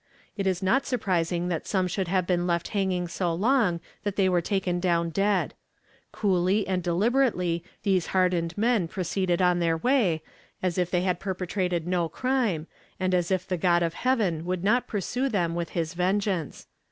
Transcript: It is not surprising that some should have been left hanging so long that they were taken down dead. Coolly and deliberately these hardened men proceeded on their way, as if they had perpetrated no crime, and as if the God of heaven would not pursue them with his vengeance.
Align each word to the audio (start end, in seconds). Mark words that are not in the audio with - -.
It 0.35 0.47
is 0.47 0.63
not 0.63 0.87
surprising 0.87 1.49
that 1.49 1.67
some 1.67 1.87
should 1.87 2.07
have 2.07 2.25
been 2.25 2.47
left 2.47 2.69
hanging 2.69 3.07
so 3.07 3.31
long 3.35 3.79
that 4.03 4.15
they 4.15 4.27
were 4.27 4.41
taken 4.41 4.79
down 4.79 5.11
dead. 5.11 5.53
Coolly 6.11 6.67
and 6.67 6.81
deliberately 6.81 7.63
these 7.83 8.07
hardened 8.07 8.57
men 8.57 8.87
proceeded 8.87 9.43
on 9.43 9.59
their 9.59 9.77
way, 9.77 10.23
as 10.63 10.79
if 10.79 10.89
they 10.89 11.01
had 11.01 11.19
perpetrated 11.19 11.85
no 11.85 12.09
crime, 12.09 12.65
and 12.99 13.13
as 13.13 13.29
if 13.29 13.47
the 13.47 13.57
God 13.57 13.83
of 13.83 13.93
heaven 13.93 14.43
would 14.43 14.63
not 14.63 14.87
pursue 14.87 15.29
them 15.29 15.53
with 15.53 15.69
his 15.77 15.93
vengeance. 15.93 16.65